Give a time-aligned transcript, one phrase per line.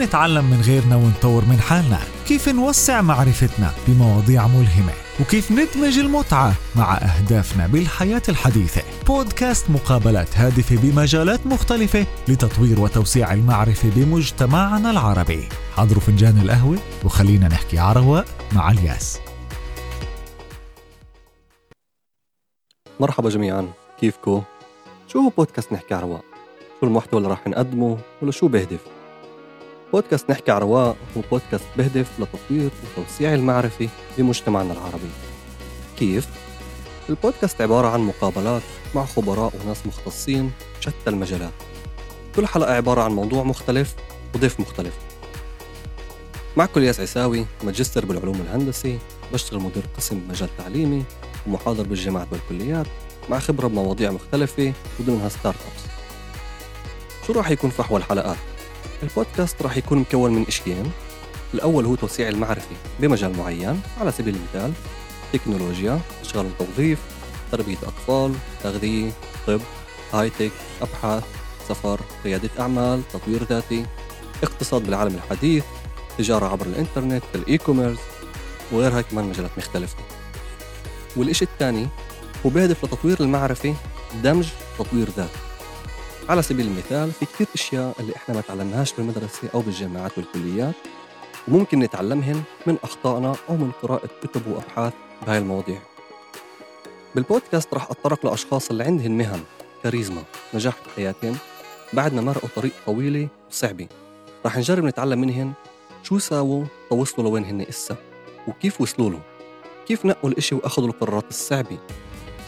[0.00, 6.96] نتعلم من غيرنا ونطور من حالنا كيف نوسع معرفتنا بمواضيع ملهمة وكيف ندمج المتعة مع
[6.96, 16.38] أهدافنا بالحياة الحديثة بودكاست مقابلات هادفة بمجالات مختلفة لتطوير وتوسيع المعرفة بمجتمعنا العربي حضروا فنجان
[16.38, 19.18] القهوة وخلينا نحكي عرواء مع الياس
[23.00, 23.68] مرحبا جميعا
[24.00, 24.42] كيفكو؟
[25.08, 26.24] شو هو بودكاست نحكي عرواء؟
[26.80, 28.99] شو المحتوى اللي راح نقدمه ولا شو بهدف؟
[29.92, 35.10] بودكاست نحكي عرواء هو بودكاست بهدف لتطوير وتوسيع المعرفة بمجتمعنا العربي
[35.98, 36.28] كيف؟
[37.08, 38.62] البودكاست عبارة عن مقابلات
[38.94, 41.52] مع خبراء وناس مختصين بشتى المجالات
[42.36, 43.94] كل حلقة عبارة عن موضوع مختلف
[44.34, 44.94] وضيف مختلف
[46.56, 48.98] معكم الياس عساوي ماجستير بالعلوم الهندسي
[49.32, 51.04] بشتغل مدير قسم بمجال تعليمي
[51.46, 52.86] ومحاضر بالجامعات والكليات
[53.30, 55.90] مع خبرة بمواضيع مختلفة وضمنها startups
[57.26, 58.36] شو راح يكون فحوى الحلقات؟
[59.02, 60.92] البودكاست راح يكون مكون من اشيين
[61.54, 64.72] الأول هو توسيع المعرفة بمجال معين على سبيل المثال
[65.32, 66.98] تكنولوجيا، أشغال وتوظيف،
[67.52, 69.10] تربية أطفال، تغذية،
[69.46, 69.60] طب،
[70.12, 71.24] high tech، أبحاث،
[71.68, 73.86] سفر، قيادة أعمال، تطوير ذاتي،
[74.42, 75.64] اقتصاد بالعالم الحديث،
[76.18, 77.98] تجارة عبر الإنترنت، ال e-commerce
[78.72, 79.96] وغيرها كمان مجالات مختلفة.
[81.16, 81.88] والإشي الثاني
[82.46, 83.74] هو بيهدف لتطوير المعرفة
[84.22, 85.49] دمج تطوير ذات
[86.28, 90.74] على سبيل المثال في كثير أشياء اللي إحنا ما تعلمناهاش بالمدرسة أو بالجامعات والكليات
[91.48, 94.92] وممكن نتعلمهن من أخطائنا أو من قراءة كتب وأبحاث
[95.26, 95.78] بهاي المواضيع.
[97.14, 99.40] بالبودكاست رح أتطرق لأشخاص اللي عندهم مهن
[99.82, 100.22] كاريزما
[100.54, 101.36] نجاح بحياتهم
[101.92, 103.86] بعد ما مرقوا طريق طويلة وصعبة.
[104.46, 105.52] رح نجرب نتعلم منهن
[106.02, 107.96] شو ساووا توصلوا لوين هن إسا
[108.48, 109.20] وكيف وصلوا له
[109.88, 111.78] كيف نقوا الإشي وأخذوا القرارات الصعبة؟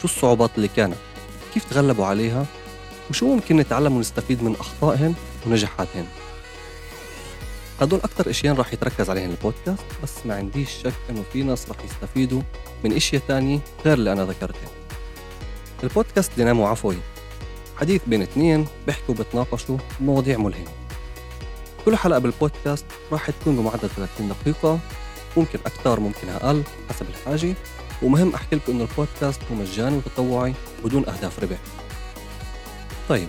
[0.00, 0.96] شو الصعوبات اللي كانت؟
[1.54, 2.46] كيف تغلبوا عليها؟
[3.10, 5.14] وشو ممكن نتعلم ونستفيد من أخطائهن
[5.46, 6.06] ونجاحاتهن؟
[7.80, 11.76] هدول أكثر إشياء راح يتركز عليهن البودكاست بس ما عنديش شك إنه في ناس راح
[11.84, 12.42] يستفيدوا
[12.84, 14.68] من إشياء تانية غير اللي أنا ذكرتها
[15.82, 16.96] البودكاست دينامو عفوي
[17.76, 20.70] حديث بين اثنين بيحكوا وبتناقشوا مواضيع ملهمة.
[21.84, 24.78] كل حلقة بالبودكاست راح تكون بمعدل 30 دقيقة
[25.36, 27.54] ممكن أكثر ممكن أقل حسب الحاجة.
[28.02, 31.58] ومهم أحكي لكم إنه البودكاست هو مجاني وتطوعي بدون أهداف ربح.
[33.12, 33.28] طيب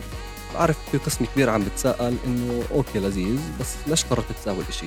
[0.53, 4.85] بعرف في قسم كبير عم بتساءل إنه أوكي لذيذ بس ليش قررت تساوي الاشي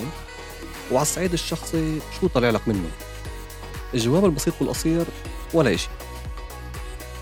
[0.92, 2.90] وعلى الصعيد الشخصي شو طلع لك منه؟
[3.94, 5.04] الجواب البسيط والقصير
[5.54, 5.88] ولا إشي.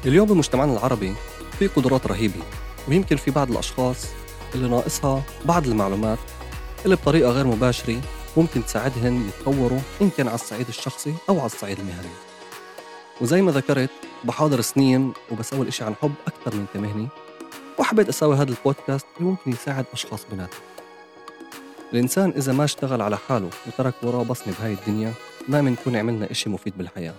[0.06, 1.14] اليوم بمجتمعنا العربي
[1.58, 2.42] في قدرات رهيبة
[2.88, 4.06] ويمكن في بعض الأشخاص
[4.54, 6.18] اللي ناقصها بعض المعلومات
[6.84, 8.00] اللي بطريقة غير مباشرة
[8.36, 12.14] ممكن تساعدهن يتطوروا إن كان على الصعيد الشخصي أو على الصعيد المهني.
[13.20, 13.90] وزي ما ذكرت
[14.24, 17.08] بحاضر سنين وبسوي الإشي عن حب أكثر من كمهني
[17.84, 20.60] وحبيت أسوي هذا البودكاست؟ اللي ممكن يساعد أشخاص بناتهم
[21.92, 25.12] الإنسان إذا ما اشتغل على حاله وترك وراه بصمة بهاي الدنيا
[25.48, 27.14] ما بنكون عملنا إشي مفيد بالحياة.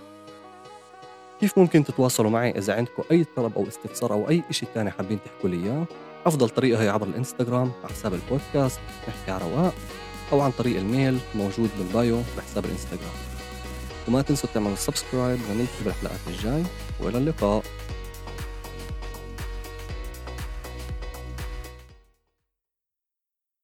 [1.40, 5.18] كيف ممكن تتواصلوا معي إذا عندكم أي طلب أو استفسار أو أي إشي تاني حابين
[5.24, 5.86] تحكوا لي إياه؟
[6.26, 9.74] أفضل طريقة هي عبر الإنستغرام على حساب البودكاست نحكي على رواق
[10.32, 13.14] أو عن طريق ال mail موجود بال bio بحساب الإنستغرام.
[14.08, 16.62] وما تنسوا تعملوا subscribe ونلتقي بالحلقات الجاي
[17.00, 17.62] وإلى اللقاء.